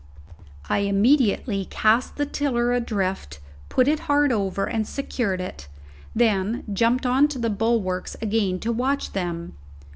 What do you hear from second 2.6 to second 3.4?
adrift,